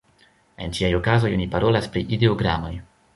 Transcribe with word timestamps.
En 0.67 0.71
tiaj 0.77 0.89
okazoj 0.99 1.31
oni 1.37 1.47
parolas 1.57 1.91
pri 1.97 2.03
ideogramoj. 2.17 2.73